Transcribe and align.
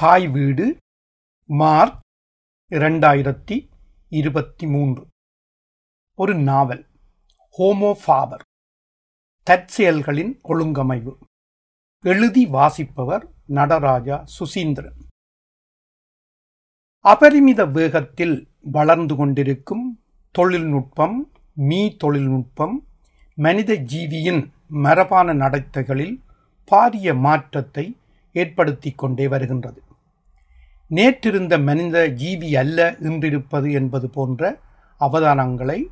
தாய் 0.00 0.28
வீடு 0.28 0.76
மார்ச் 1.46 2.00
இரண்டாயிரத்தி 2.70 3.68
இருபத்தி 4.08 4.66
மூன்று 4.66 5.06
ஒரு 6.14 6.34
நாவல் 6.34 6.86
ஹோமோஃபாபர் 7.58 8.40
தற்செயல்களின் 9.50 10.40
ஒழுங்கமைவு. 10.44 11.16
எழுதி 12.00 12.46
வாசிப்பவர் 12.46 13.28
நடராஜா 13.46 14.24
சுசீந்திரன். 14.38 14.96
அபரிமித 17.04 17.72
வேகத்தில் 17.72 18.48
வளர்ந்து 18.60 19.16
கொண்டிருக்கும் 19.16 20.02
தொழில்நுட்பம் 20.30 21.32
மீ 21.52 21.96
தொழில்நுட்பம் 21.96 22.86
மனித 23.34 23.74
ஜீவியின் 23.74 24.50
மரபான 24.68 25.34
நடத்தைகளில் 25.34 26.20
பாரிய 26.70 27.18
மாற்றத்தை 27.18 27.96
ஏற்படுத்திக் 28.32 28.98
கொண்டே 28.98 29.28
வருகின்றது. 29.28 29.82
நேற்றிருந்த 30.90 31.62
மனித 31.62 32.08
ஜீவி 32.08 32.56
அல்ல 32.56 32.96
இன்றிருப்பது 33.00 33.72
என்பது 33.72 34.10
போன்ற 34.10 34.58
அவதானங்களை 35.00 35.86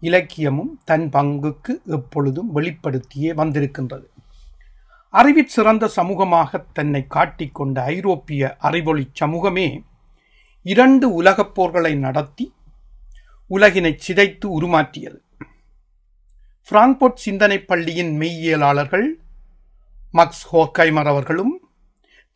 இலக்கியமும் 0.00 0.80
தன் 0.84 1.08
பங்குக்கு 1.08 1.82
எப்பொழுதும் 1.84 2.52
வெளிப்படுத்தியே 2.52 3.32
வந்திருக்கின்றது. 3.32 4.10
அறிவிற் 5.08 5.46
சிறந்த 5.46 5.90
சமூகமாக 5.96 6.64
தன்னை 6.72 7.06
காட்டிக்கொண்ட 7.14 7.80
ஐரோப்பிய 7.80 8.56
அறிவொளி 8.56 9.08
சமூகமே 9.12 9.82
இரண்டு 10.62 11.12
உலகப் 11.12 11.54
போர்களை 11.54 11.94
நடத்தி 11.94 12.54
உலகினை 13.48 13.98
சிதைத்து 14.06 14.46
உருமாற்றியது. 14.46 15.18
பிராங்க்போர்ட் 16.70 17.14
சிந்தனை 17.14 17.58
பள்ளியின் 17.58 18.18
மெய்யியலாளர்கள் 18.20 19.08
மக்ஸ் 20.12 20.56
ஹோக்கைமர் 20.56 21.06
அவர்களும் 21.06 21.60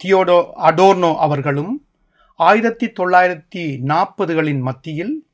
தியோடோ 0.04 0.50
அடோர்னோ 0.58 1.16
அவர்களும் 1.16 1.83
ஆயிரத்தி 2.36 2.86
தொள்ளாயிரத்தி 2.86 3.78
நாற்பதுகளின் 3.80 4.60
மத்தியில் 4.60 5.26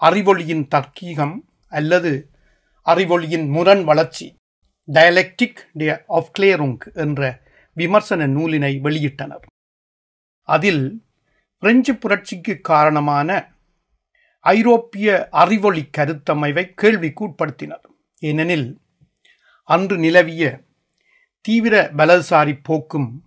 அறிவொளியின் 0.00 0.66
தர்க்கீகம் 0.68 1.48
அல்லது 1.68 2.30
அறிவொளியின் 2.86 3.48
முரண் 3.48 3.84
வளர்ச்சி 3.84 4.36
டயலெக்டிக் 4.92 6.02
ஆஃப் 6.06 6.30
கிளேருங் 6.38 6.94
என்ற 6.94 7.42
விமர்சன 7.72 8.26
நூலினை 8.26 8.80
வெளியிட்டனர். 8.80 9.44
அதில் 10.42 11.04
பிரெஞ்சு 11.58 11.94
புரட்சிக்கு 11.94 12.60
காரணமான 12.60 13.52
ஐரோப்பிய 14.40 15.28
அறிவொளி 15.30 15.88
கருத்தமைவை 15.98 16.72
கேள்விக்குட்படுத்தினர் 16.82 17.84
ஏனெனில் 18.18 18.80
அன்று 19.64 19.98
நிலவிய 19.98 20.62
தீவிர 21.40 21.90
வலதுசாரி 21.96 22.58
போக்கும் 22.62 23.24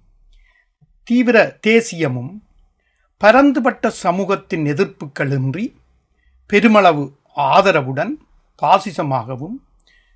தீவிர 1.03 1.58
தேசியமும் 1.61 2.44
பரந்துபட்ட 3.22 3.89
சமூகத்தின் 3.89 4.66
எதிர்ப்புகளின்றி 4.66 5.75
பெருமளவு 6.47 7.17
ஆதரவுடன் 7.36 8.13
பாசிசமாகவும் 8.61 9.58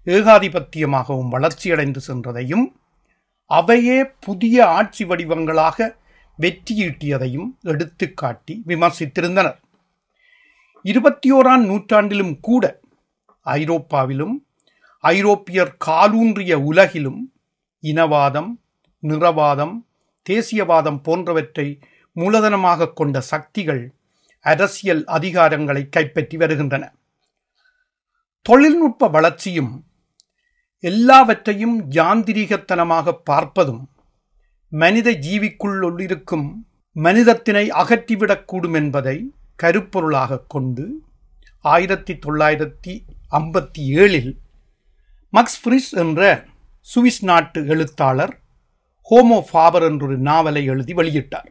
ஏகாதிபத்தியமாகவும் 0.05 1.29
வளர்ச்சியடைந்து 1.29 2.01
சென்றதையும் 2.07 2.65
அவையே 3.51 4.05
புதிய 4.05 4.67
ஆட்சி 4.67 5.05
வடிவங்களாக 5.05 5.97
வெற்றியீட்டியதையும் 6.39 7.49
எடுத்துக்காட்டி 7.63 8.55
விமர்சித்திருந்தனர். 8.67 9.57
இருபத்தி 10.81 11.33
ஓராம் 11.33 11.63
நூற்றாண்டிலும் 11.65 12.39
கூட 12.39 12.79
ஐரோப்பாவிலும் 13.45 14.35
ஐரோப்பியர் 14.99 15.77
காலூன்றிய 15.85 16.53
உலகிலும் 16.53 17.33
இனவாதம் 17.83 18.51
நிறவாதம் 19.03 19.85
தேசியவாதம் 20.29 21.03
போன்றவற்றை 21.03 21.79
மூலதனமாக 22.15 22.93
கொண்ட 22.93 23.21
சக்திகள் 23.21 23.93
அரசியல் 24.39 25.03
அதிகாரங்களை 25.05 25.89
கைப்பற்றி 25.89 26.37
வருகின்றன. 26.37 26.83
தொழில்நுட்ப 28.41 29.07
வளர்ச்சியும் 29.07 29.85
எல்லாவற்றையும் 30.79 31.77
யாந்திரிகத்தனமாக 31.91 33.13
பார்ப்பதும் 33.29 33.83
மனித 34.67 35.11
ஜீவிக்குள் 35.11 35.99
இருக்கும் 35.99 36.65
மனிதத்தினை 36.95 37.65
அகற்றிவிடக்கூடும் 37.81 38.73
என்பதை 38.73 39.17
கருப்பொருளாக 39.63 40.43
கொண்டு 40.47 40.85
ஆயிரத்தி 41.61 42.13
தொள்ளாயிரத்தி 42.13 42.93
ஐம்பத்தி 43.29 43.83
ஏழில் 44.01 44.31
மக்ஸ் 45.29 45.59
ஃப்ரிஸ் 45.61 45.91
என்ற 45.93 46.47
சுவிஸ் 46.79 47.23
நாட்டு 47.23 47.59
எழுத்தாளர் 47.67 48.33
ஹோமோ 49.11 49.39
ஃபாபர் 49.49 49.83
என்றொரு 49.83 50.17
நாவலை 50.17 50.65
எழுதி 50.65 50.93
வெளியிட்டார். 50.93 51.49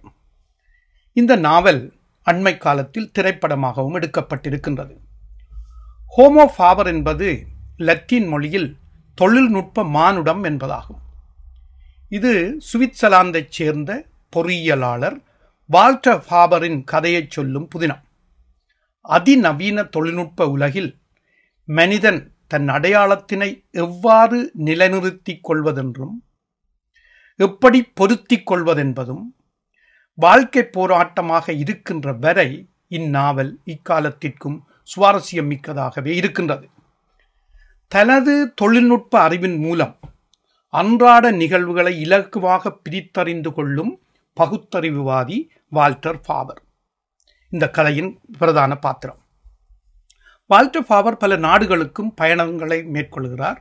இந்த 1.17 1.37
நாவல் 1.37 1.93
அண்மை 2.27 2.57
காலத்தில் 2.57 3.11
திரைப்படமாகவும் 3.19 3.95
எடுக்கப்பட்டிருக்கின்றது. 3.95 4.95
ஹோமோ 6.17 6.47
ஃபாபர் 6.57 6.87
என்பது 6.87 7.47
லத்தீன் 7.77 8.27
மொழியில் 8.27 8.77
தொழில்நுட்ப 9.15 9.85
மானுடம் 9.85 10.45
என்பதாகும். 10.45 11.01
இது 12.09 12.59
சுவிட்சர்லாந்தைச் 12.73 13.51
சேர்ந்த 13.51 14.07
பொறியியலாளர் 14.37 15.17
வால்டர் 15.67 16.25
ஃபாபரின் 16.31 16.85
கதையைச் 16.85 17.31
சொல்லும் 17.31 17.69
புதினம். 17.75 18.03
அதிநவீன 19.01 19.85
தொழில்நுட்ப 19.85 20.49
உலகில் 20.49 20.99
மனிதன் 21.65 22.21
தன் 22.47 22.69
அடையாளத்தினை 22.69 23.51
எவ்வாறு 23.71 24.51
நிலைநிறுத்திக் 24.55 25.45
கொள்வதென்றும் 25.49 26.17
எப்படி 27.37 27.83
பொருத்திக் 27.83 28.51
கொள்வதென்பதும் 28.51 29.25
வாழ்க்கை 30.15 30.63
போராட்டமாக 30.63 31.59
இருக்கின்ற 31.59 32.13
வரை 32.13 32.69
இந்நாவல் 32.91 33.53
இக்காலத்திற்கும் 33.67 34.59
சுவாரஸ்யம் 34.85 35.51
மிக்கதாகவே 35.53 36.07
இருக்கின்றது. 36.07 36.69
தனது 37.89 38.55
தொழில்நுட்ப 38.55 39.21
அறிவின் 39.21 39.59
மூலம் 39.59 39.97
அன்றாட 40.69 41.31
நிகழ்வுகளை 41.31 42.03
இலக்குவாக 42.05 42.79
பிரித்தறிந்து 42.89 43.53
கொள்ளும் 43.53 44.01
பகுத்தறிவுவாதி 44.41 45.49
வால்டர் 45.69 46.21
ஃபாவர். 46.29 46.61
இந்த 47.51 47.71
கலையின் 47.71 48.21
பிரதான 48.39 48.77
பாத்திரம். 48.77 49.19
வால்டர் 50.47 50.87
ஃபாவர் 50.89 51.13
பல 51.13 51.37
நாடுகளுக்கும் 51.37 52.15
பயணங்களை 52.15 52.85
மேற்கொள்கிறார். 52.93 53.57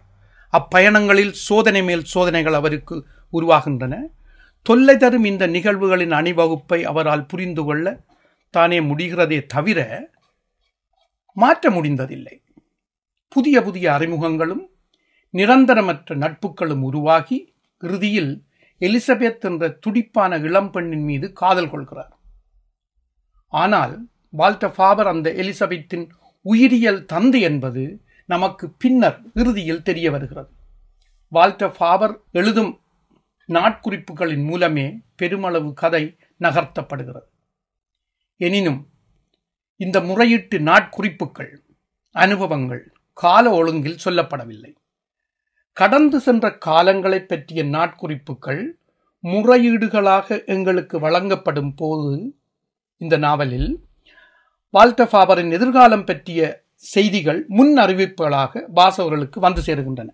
அப்பயணங்களில் 0.53 1.31
சோதனை 1.31 1.83
மேல் 1.83 2.03
சோதனைகள் 2.03 2.53
அவருக்கு 2.53 3.05
உருவாகின்றன. 3.33 3.97
தொல்லை 4.63 4.97
தரும் 4.97 5.23
இந்த 5.23 5.47
நிகழ்வுகளின் 5.47 6.11
அணிவகுப்பை 6.11 6.83
அவரால் 6.83 7.25
புரிந்து 7.25 7.63
கொள்ள 7.63 8.05
தானே 8.49 8.79
முடிகிறதே 8.79 9.45
தவிர 9.45 10.09
மாற்ற 11.33 11.69
முடிந்ததில்லை. 11.69 12.43
புதிய 13.29 13.61
புதிய 13.61 13.91
அறிமுகங்களும் 13.91 14.69
நிரந்தரமற்ற 15.33 16.15
நட்புகளும் 16.15 16.81
உருவாகி 16.81 17.53
இறுதியில் 17.79 18.43
எலிசபெத் 18.79 19.39
என்ற 19.39 19.69
துடிப்பான 19.69 20.37
இளம்பெண்ணின் 20.37 21.03
மீது 21.03 21.33
காதல் 21.33 21.69
கொள்கிறார். 21.69 22.19
ஆனால் 23.47 24.07
வால்டர் 24.29 24.75
ஃபாபர் 24.75 25.07
அந்த 25.07 25.29
எலிசபெத்தின் 25.29 26.09
உயிரியல் 26.41 27.05
தந்தை 27.05 27.41
என்பது 27.41 28.01
நமக்கு 28.25 28.69
பின்னர் 28.69 29.21
இறுதியில் 29.33 29.81
தெரிய 29.81 30.11
வருகிறது. 30.11 30.51
வால்டர் 31.27 31.75
ஃபாபர் 31.77 32.21
எழுதும் 32.31 32.82
நாட்குறிப்புகளின் 33.47 34.45
மூலமே 34.45 35.01
பெருமளவு 35.15 35.73
கதை 35.73 36.15
நகர்த்தப்படுகிறது. 36.39 37.25
எனினும் 38.37 38.89
இந்த 39.75 40.01
முறையீட்டு 40.01 40.59
நாட்குறிப்புகள் 40.59 41.57
அனுபவங்கள் 42.11 42.93
கால 43.13 43.51
ஒழுங்கில் 43.51 43.99
சொல்லப்படவில்லை. 44.05 44.75
கடந்து 45.73 46.19
சென்ற 46.19 46.57
காலங்களை 46.65 47.19
பற்றிய 47.19 47.63
நாட்குறிப்புகள் 47.63 48.65
முறையீடுகளாக 49.23 50.45
எங்களுக்கு 50.45 50.99
வழங்கப்படும் 50.99 51.75
போது 51.75 52.35
இந்த 52.97 53.17
நாவலில் 53.17 53.85
வால்டஃபாபரின் 54.73 55.51
எதிர்காலம் 55.51 56.05
பற்றிய 56.05 56.63
செய்திகள் 56.75 57.45
முன் 57.47 57.77
அறிவிப்புகளாக 57.77 58.63
வாசகர்களுக்கு 58.75 59.39
வந்து 59.39 59.61
சேருகின்றன. 59.61 60.07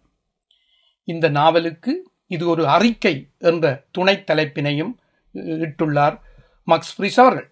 இந்த 1.04 1.30
நாவலுக்கு 1.30 2.09
இது 2.36 2.44
ஒரு 2.54 2.64
அறிக்கை 2.76 3.16
என்ற 3.52 3.66
துணை 3.92 4.16
தலைப்பினையும் 4.30 4.94
இட்டுள்ளார் 5.66 6.16
மக்ஸ் 6.68 6.94
பிரிஸ் 6.98 7.20
அவர்கள். 7.24 7.50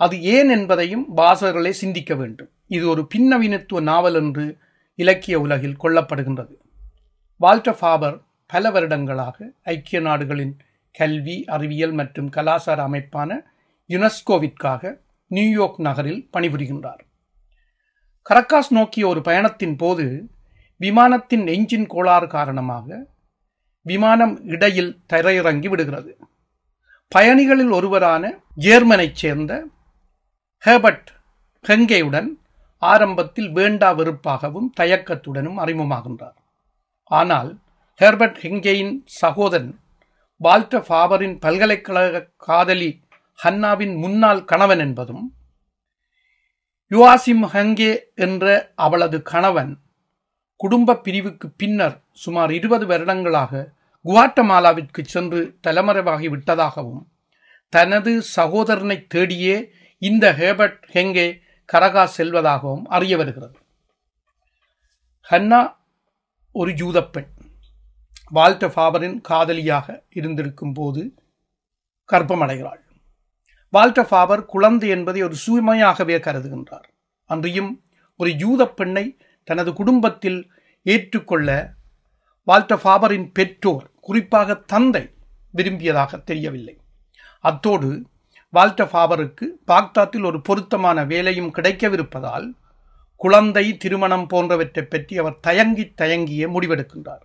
அது 0.00 0.16
ஏன் 0.36 0.50
என்பதையும் 0.56 1.04
வாசகர்களே 1.16 1.72
சிந்திக்க 1.82 2.12
வேண்டும். 2.14 2.50
இது 2.76 2.84
ஒரு 2.88 3.02
பின்னவீனத்துவ 3.14 3.80
நாவல் 3.90 4.18
என்று 4.20 4.44
இலக்கிய 4.98 5.36
உலகில் 5.40 5.80
கொள்ளப்படுகின்றது. 5.82 6.54
வால்டர் 7.40 7.78
ஃபாபர் 7.78 8.16
பல 8.52 8.70
வருடங்களாக 8.70 9.36
ஐக்கிய 9.62 10.00
நாடுகளின் 10.00 10.54
கல்வி 10.94 11.36
அறிவியல் 11.54 11.94
மற்றும் 12.00 12.28
கலாச்சார 12.28 12.78
அமைப்பான 12.88 13.30
யுனெஸ்கோவிற்காக 13.90 14.92
நியூயார்க் 15.30 15.80
நகரில் 15.80 16.22
பணிபுரிகின்றார். 16.32 17.02
கரக்காஸ் 18.26 18.70
நோக்கிய 18.70 19.04
ஒரு 19.08 19.20
பயணத்தின் 19.20 19.76
போது 19.76 20.06
விமானத்தின் 20.80 21.44
எஞ்சின் 21.46 21.86
கோளாறு 21.86 22.26
காரணமாக 22.26 22.88
விமானம் 23.86 24.34
இடையில் 24.44 24.92
தரையிறங்கி 25.12 25.68
விடுகிறது. 25.68 26.12
பயணிகளில் 27.08 27.70
ஒருவரான 27.70 28.24
ஜேர்மனைச் 28.60 29.18
சேர்ந்த 29.22 29.52
ஹேபர்ட் 30.64 31.10
ஹெங்கேயுடன் 31.68 32.28
ஆரம்பத்தில் 32.82 33.50
வேண்டா 33.52 33.90
வெறுப்பாகவும் 33.98 34.68
தயக்கத்துடனும் 34.80 35.60
அறிமுகமாகின்றார். 35.64 36.36
ஆனால் 37.10 37.50
ஹெர்பர்ட் 38.00 38.38
ஹெங்கேயின் 38.42 38.94
சகோதரன் 39.04 39.72
வால்டர் 40.40 40.86
ஃபாபரின் 40.88 41.36
பல்கலைக்கழக 41.44 42.24
காதலி 42.36 42.90
ஹன்னாவின் 43.44 43.94
முன்னாள் 43.96 44.42
கணவன் 44.44 44.78
என்பதும் 44.78 45.24
யுவாசிம் 46.90 47.44
ஹங்கே 47.54 47.92
என்ற 48.14 48.72
அவளது 48.74 49.18
கணவன் 49.22 49.72
குடும்ப 50.56 50.96
பிரிவுக்கு 50.96 51.46
பின்னர் 51.56 51.96
சுமார் 52.12 52.50
இருபது 52.50 52.86
வருடங்களாக 52.86 53.72
குவாட்டமாலாவிற்கு 54.04 55.02
சென்று 55.04 55.40
தலைமறைவாகி 55.66 56.28
விட்டதாகவும் 56.28 57.02
தனது 57.68 58.22
சகோதரனை 58.22 59.06
தேடியே 59.14 59.56
இந்த 59.98 60.32
ஹேபர்ட் 60.32 60.80
ஹெங்கே 60.92 61.28
கரகா 61.72 62.04
செல்வதாகவும் 62.16 62.84
அறிய 62.86 63.16
வருகிறது. 63.16 63.56
ஹன்னா 65.30 65.60
ஒரு 66.52 66.70
ஜூதப்பெண் 66.70 67.30
வால்ட 68.34 68.64
ஃபாவரின் 68.74 69.20
காதலியாக 69.20 69.86
இருந்திருக்கும் 70.10 70.72
போது 70.72 71.02
கர்ப்பமடைகிறாள். 72.12 72.82
வால்ட 73.72 74.00
ஃபாவர் 74.10 74.44
குழந்தை 74.44 74.88
என்பதை 74.88 75.22
ஒரு 75.22 75.36
சுமையாகவே 75.46 76.16
கருதுகின்றார். 76.26 76.86
அன்றியும் 77.30 77.72
ஒரு 78.16 78.30
யூத 78.36 78.62
பெண்ணை 78.68 79.16
தனது 79.44 79.72
குடும்பத்தில் 79.72 80.40
ஏற்றுக்கொள்ள 80.86 81.74
வால்டர் 82.44 82.82
ஃபாபரின் 82.84 83.28
பெற்றோர் 83.32 83.90
குறிப்பாக 84.00 84.54
தந்தை 84.54 85.04
விரும்பியதாக 85.54 86.22
தெரியவில்லை. 86.22 86.74
அத்தோடு 87.40 88.06
வால்டர் 88.50 88.90
ஃபாபருக்கு 88.92 89.46
பாக்தாத்தில் 89.66 90.24
ஒரு 90.24 90.40
பொருத்தமான 90.40 91.04
வேலையும் 91.04 91.54
கிடைக்கவிருப்பதால் 91.54 92.46
குழந்தை 93.16 93.76
திருமணம் 93.76 94.26
போன்றவற்றை 94.26 94.84
பற்றி 94.84 95.18
அவர் 95.18 95.40
தயங்கி 95.40 95.84
தயங்கிய 95.94 96.48
முடிவெடுக்கின்றார். 96.48 97.24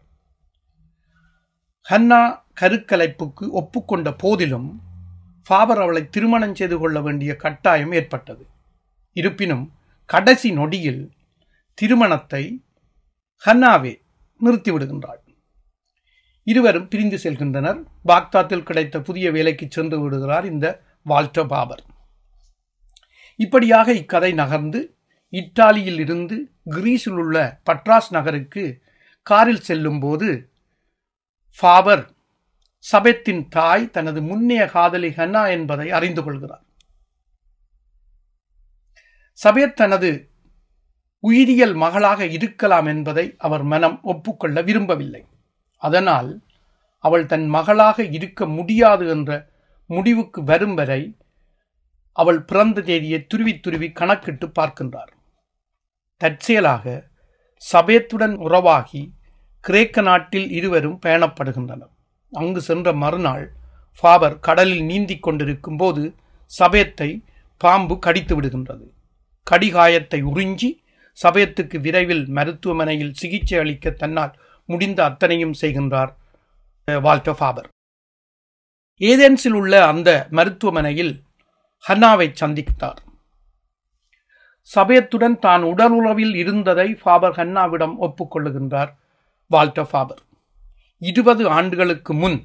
ஹன்னா 1.89 2.21
கருக்கலைப்புக்கு 2.61 3.45
ஒப்புக்கொண்ட 3.49 4.09
போதிலும் 4.17 4.69
ஃபாபர் 5.47 5.81
அவளை 5.81 6.09
திருமணம் 6.09 6.55
செய்து 6.55 6.77
கொள்ள 6.77 7.01
வேண்டிய 7.01 7.35
கட்டாயம் 7.35 7.91
ஏற்பட்டது. 7.91 8.43
இருப்பினும் 9.15 9.65
கடைசி 10.09 10.51
நொடியில் 10.51 11.01
திருமணத்தை 11.79 12.65
ஹன்னாவே 13.45 14.01
நிறுத்திவிடுகின்றாள். 14.43 15.19
இருவரும் 16.43 16.87
பிரிந்து 16.87 17.17
செல்கின்றனர். 17.17 17.83
பாக்தாத்தில் 18.07 18.63
கிடைத்த 18.63 19.01
புதிய 19.01 19.31
வேலைக்கு 19.31 19.67
சென்று 19.69 20.01
விடுகிறார் 20.01 20.45
இந்த 20.45 20.83
வால்டர் 21.03 21.45
பாபர். 21.45 21.83
இப்படியாக 23.35 23.93
இக்கதை 23.93 24.33
நகர்ந்து 24.33 24.97
இத்தாலியில் 25.29 25.99
இருந்து 25.99 26.51
கிரீஸில் 26.65 27.19
உள்ள 27.23 27.61
பட்ராஸ் 27.69 28.09
நகருக்கு 28.09 28.81
காரில் 29.21 29.61
செல்லும் 29.61 29.99
போது 29.99 30.51
ஃபாபர் 31.59 32.11
சபெத்தின் 32.91 33.47
தாய் 33.47 33.89
தனது 33.89 34.21
முன்னைய 34.21 34.65
காதலி 34.65 35.09
ஹன்னா 35.09 35.49
என்பதை 35.49 35.91
அறிந்து 35.91 36.23
கொள்கிறார். 36.23 36.65
சபேத் 39.43 39.75
தனது 39.75 40.28
உயிரியல் 41.19 41.73
மகளாக 41.73 42.25
இருக்கலாம் 42.25 42.85
என்பதை 42.85 43.35
அவர் 43.37 43.63
மனம் 43.63 44.01
ஒப்புக்கொள்ள 44.01 44.61
விரும்பவில்லை. 44.61 45.25
அதனால் 45.77 46.41
அவள் 46.97 47.25
தன் 47.25 47.47
மகளாக 47.47 48.03
இருக்க 48.03 48.45
முடியாது 48.45 49.07
என்ற 49.07 49.49
முடிவுக்கு 49.85 50.43
வரும் 50.43 50.73
வரை 50.73 51.17
அவள் 52.11 52.43
பிறந்த 52.43 52.81
தேதியை 52.81 53.27
துருவி 53.27 53.59
துருவி 53.59 53.91
கணக்கிட்டு 53.91 54.47
பார்க்கின்றார். 54.47 55.11
தற்செயலாக 56.17 57.07
சபேத்துடன் 57.73 58.35
உறவாகி 58.35 59.13
கிரேக்க 59.59 60.01
நாட்டில் 60.01 60.51
இருவரும் 60.51 60.99
பயணப்படுகின்றனர் 61.05 61.93
அங்கு 62.33 62.61
சென்ற 62.61 62.93
மறுநாள் 62.93 63.53
ஃபாபர் 63.99 64.39
கடலில் 64.39 64.83
நீந்தி 64.83 65.19
கொண்டிருக்கும் 65.19 65.77
போது 65.77 66.15
சபேத்தை 66.59 67.23
பாம்பு 67.57 67.99
கடித்து 67.99 68.41
விடுகின்றது. 68.41 68.85
கடிகாயத்தை 69.43 70.23
உறிஞ்சி 70.23 70.78
சபயத்துக்கு 71.23 71.77
விரைவில் 71.85 72.25
மருத்துவமனையில் 72.37 73.13
சிகிச்சை 73.13 73.57
அளிக்க 73.59 73.89
தன்னால் 74.01 74.33
முடிந்த 74.69 74.99
அத்தனையும் 75.03 75.57
செய்கின்றார் 75.61 76.11
வால்டோ 76.87 77.33
ஃபாபர். 77.39 77.67
ஏதென்ஸில் 79.01 79.57
உள்ள 79.59 79.73
அந்த 79.87 80.09
மருத்துவமனையில் 80.37 81.13
ஹன்னாவை 81.85 82.27
சந்தித்தார். 82.41 82.99
சபயத்துடன் 84.71 85.37
தான் 85.39 85.63
உடலுறவில் 85.63 86.35
இருந்ததை 86.35 86.87
ஃபாபர் 87.01 87.35
ஹன்னாவிடம் 87.37 87.95
ஒப்புக்கொள்ளுகின்றார் 88.05 88.91
வால்டோ 89.51 89.83
ஃபாபர். 89.91 90.21
இருபது 91.01 91.43
ஆண்டுகளுக்கு 91.57 92.13
முன் 92.13 92.37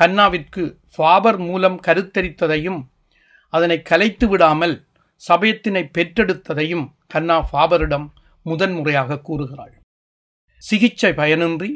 ஹன்னாவிற்கு 0.00 0.62
ஃபாபர் 0.94 1.38
மூலம் 1.38 1.78
கருத்தரித்ததையும் 1.86 2.80
அதனை 3.52 3.78
கலைத்து 3.82 4.26
விடாமல் 4.28 4.74
சபயத்தினை 5.22 5.82
பெற்றெடுத்ததையும் 5.96 6.86
ஹன்னா 7.14 7.34
ஃபாபரிடம் 7.48 8.06
முதன்முறையாக 8.42 9.18
கூறுகிறாள். 9.18 9.74
சிகிச்சை 10.62 11.10
பயனின்றி 11.20 11.70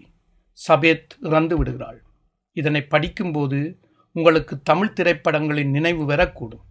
சபேத் 0.58 1.12
இறந்து 1.29 1.55
விடுகிறாள். 1.58 1.99
இதனை 2.56 2.82
படிக்கும்போது 2.82 3.58
உங்களுக்கு 4.17 4.55
தமிழ் 4.62 4.93
திரைப்படங்களின் 4.93 5.70
நினைவு 5.70 6.05
வரக்கூடும். 6.12 6.64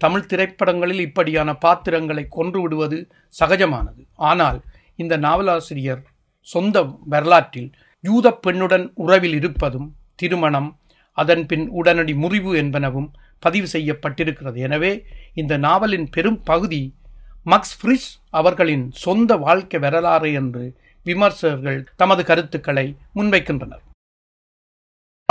தமிழ் 0.00 0.26
திரைப்படங்களில் 0.26 1.02
இப்படியான 1.08 1.50
பாத்திரங்களை 1.64 2.24
கொன்று 2.28 2.60
விடுவது 2.62 2.98
சகஜமானது. 3.40 4.02
ஆனால் 4.30 4.58
இந்த 4.96 5.14
நாவலாசிரியர் 5.16 6.02
சொந்த 6.48 6.82
வரலாற்றில் 7.12 7.70
யூத 8.04 8.38
பெண்ணுடன் 8.46 8.86
உறவில் 8.94 9.36
இருப்பதும் 9.40 9.88
திருமணம் 10.14 10.70
அதன் 11.18 11.46
பின் 11.46 11.68
உடனடி 11.68 12.14
முறிவு 12.14 12.52
என்பனவும் 12.62 13.08
பதிவு 13.38 13.66
செய்யப்பட்டிருக்கிறது. 13.72 14.58
எனவே 14.66 14.92
இந்த 15.34 15.54
நாவலின் 15.56 16.08
பெரும் 16.10 16.42
பகுதி 16.42 16.82
மக்ஸ் 17.44 17.74
ஃப்ரிஸ் 17.78 18.08
அவர்களின் 18.30 18.90
சொந்த 19.04 19.36
வாழ்க்கை 19.36 19.80
வரலாறு 19.80 20.32
என்று 20.32 20.64
விமர்சகர்கள் 21.06 21.80
தமது 21.96 22.24
கருத்துக்களை 22.24 22.96
முன்வைக்கின்றனர். 23.14 23.82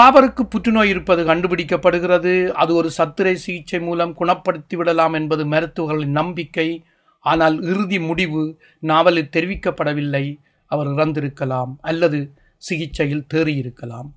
பாபருக்கு 0.02 0.44
புற்றுநோய் 0.44 0.90
இருப்பது 0.90 1.22
கண்டுபிடிக்கப்படுகிறது. 1.26 2.48
அது 2.48 2.76
ஒரு 2.76 2.90
சத்திரை 2.98 3.34
சிகிச்சை 3.34 3.80
மூலம் 3.80 4.14
குணப்படுத்தி 4.20 4.76
விடலாம் 4.76 5.14
என்பது 5.14 5.46
மருத்துவர்களின் 5.46 6.12
நம்பிக்கை. 6.12 6.84
ஆனால் 7.20 7.62
இறுதி 7.62 8.00
முடிவு 8.00 8.44
நாவலில் 8.80 9.34
தெரிவிக்கப்படவில்லை. 9.36 10.26
அவர் 10.66 10.88
இறந்திருக்கலாம் 10.88 11.74
அல்லது 11.82 12.20
சிகிச்சையில் 12.58 13.28
தேறியிருக்கலாம். 13.34 14.10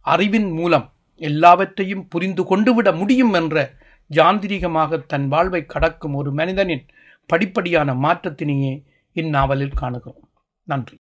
அறிவின் 0.00 0.50
மூலம் 0.50 0.92
எல்லாவற்றையும் 1.20 2.08
புரிந்து 2.08 2.44
கொண்டுவிட 2.44 2.92
முடியும் 2.92 3.32
என்ற 3.32 3.56
ஜாந்திரிகமாக 4.10 5.06
தன் 5.06 5.28
வாழ்வை 5.28 5.66
கடக்கும் 5.66 6.14
ஒரு 6.14 6.32
மனிதனின் 6.32 6.84
படிப்படியான 7.32 7.94
மாற்றத்தினையே 7.94 8.84
இந்நாவலில் 9.14 9.74
காணுகிறோம். 9.74 10.28
நன்றி. 10.62 10.98